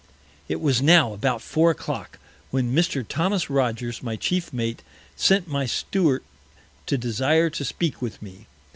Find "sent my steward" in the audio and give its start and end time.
5.15-6.23